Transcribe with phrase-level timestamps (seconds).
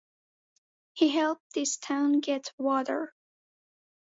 [0.93, 3.13] He helped this town get water.